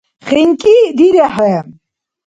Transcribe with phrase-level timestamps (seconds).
[0.27, 1.55] ХинкӀи дирехӀе.